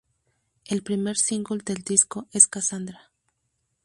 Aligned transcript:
El 0.65 0.81
primer 0.81 1.15
single 1.15 1.59
del 1.63 1.83
disco 1.83 2.25
es 2.31 2.47
"Casandra". 2.47 3.11